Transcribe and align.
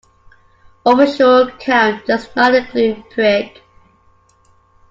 Official 0.83 1.51
count 1.59 2.07
does 2.07 2.27
not 2.35 2.55
include 2.55 3.03
PreK. 3.11 3.59